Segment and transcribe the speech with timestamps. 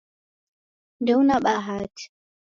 [1.01, 2.03] Ndeuna bahati